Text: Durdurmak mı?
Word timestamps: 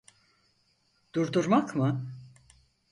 Durdurmak 1.13 1.75
mı? 1.75 2.05